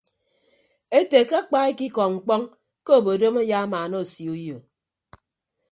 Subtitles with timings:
[0.99, 2.41] Ete ke akpa ekikọ mkpọñ
[2.85, 4.57] ke obodom ayamaana osio uyo.